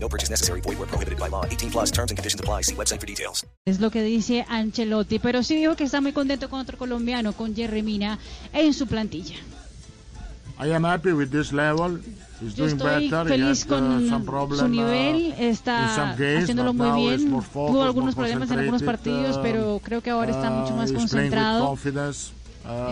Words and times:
No 0.00 0.08
purchase 0.08 0.30
necessary. 0.30 0.60
Void 0.60 0.78
where 0.78 0.86
prohibited 0.88 1.18
by 1.18 1.28
law. 1.28 1.44
18 1.44 1.70
plus 1.70 1.90
terms 1.90 2.10
and 2.10 2.16
conditions 2.18 2.40
apply. 2.40 2.62
See 2.62 2.74
website 2.74 3.00
for 3.00 3.06
details. 3.06 3.44
Es 3.66 3.80
lo 3.80 3.90
que 3.90 4.02
dice 4.02 4.44
Ancelotti, 4.48 5.18
pero 5.18 5.42
sí 5.42 5.56
dijo 5.56 5.76
que 5.76 5.84
está 5.84 6.00
muy 6.00 6.12
contento 6.12 6.48
con 6.48 6.60
otro 6.60 6.78
colombiano, 6.78 7.32
con 7.32 7.54
Jerry 7.54 7.82
Mina, 7.82 8.18
en 8.52 8.72
su 8.74 8.86
plantilla. 8.86 9.36
I 10.60 10.72
am 10.72 10.84
happy 10.84 11.12
with 11.12 11.30
this 11.30 11.52
level. 11.52 12.00
He's 12.40 12.54
Yo 12.54 12.64
doing 12.66 12.76
estoy 12.76 13.08
better. 13.10 13.28
feliz 13.28 13.64
had, 13.64 13.66
uh, 13.66 13.68
con 13.68 14.08
some 14.08 14.24
problem, 14.24 14.58
su 14.60 14.68
nivel, 14.68 15.14
uh, 15.16 15.18
in 15.18 15.32
está 15.48 15.94
some 15.94 16.16
games, 16.16 16.42
haciéndolo 16.44 16.72
but 16.72 16.86
muy 16.86 17.00
bien. 17.16 17.30
more 17.30 17.44
Tuvo 17.46 17.52
focused, 17.52 17.82
algunos 17.86 18.16
more 18.16 18.28
problemas 18.28 18.50
en 18.50 18.58
algunos 18.60 18.82
partidos, 18.82 19.36
um, 19.36 19.42
pero 19.42 19.80
creo 19.84 20.00
que 20.00 20.10
ahora 20.10 20.30
está 20.30 20.50
mucho 20.50 20.74
uh, 20.74 20.76
más 20.76 20.90
he's 20.90 20.96
playing 20.96 21.04
with 21.04 21.10
concentrado. 21.10 21.66
confidence. 21.66 22.32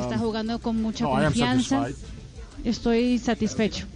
Está 0.00 0.18
jugando 0.18 0.58
con 0.60 0.80
mucha 0.80 1.04
no, 1.04 1.10
I 1.10 1.16
am 1.16 1.22
confianza. 1.24 1.80
satisfied. 1.82 2.08
Estoy 2.64 3.18
satisfecho. 3.18 3.86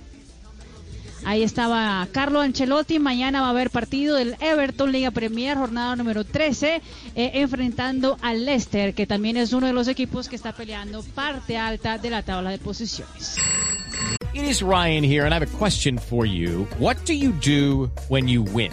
Ahí 1.28 1.42
estaba 1.42 2.08
Carlo 2.10 2.40
Ancelotti. 2.40 2.98
Mañana 2.98 3.42
va 3.42 3.48
a 3.48 3.50
haber 3.50 3.68
partido 3.68 4.16
del 4.16 4.34
Everton 4.40 4.90
Liga 4.90 5.10
Premier, 5.10 5.58
jornada 5.58 5.94
número 5.94 6.24
13, 6.24 6.80
eh, 7.14 7.30
enfrentando 7.34 8.16
al 8.22 8.46
Leicester, 8.46 8.94
que 8.94 9.06
también 9.06 9.36
es 9.36 9.52
uno 9.52 9.66
de 9.66 9.74
los 9.74 9.88
equipos 9.88 10.26
que 10.26 10.36
está 10.36 10.52
peleando 10.52 11.02
parte 11.14 11.58
alta 11.58 11.98
de 11.98 12.08
la 12.08 12.22
tabla 12.22 12.48
de 12.48 12.56
posiciones. 12.56 13.36
It 14.32 14.44
is 14.44 14.62
Ryan 14.62 15.04
here, 15.04 15.26
and 15.26 15.34
I 15.34 15.36
have 15.36 15.42
a 15.42 15.58
question 15.58 15.98
for 15.98 16.24
you. 16.24 16.66
What 16.78 16.96
do 17.04 17.12
you 17.12 17.32
do 17.32 17.90
when 18.08 18.26
you 18.26 18.42
win? 18.42 18.72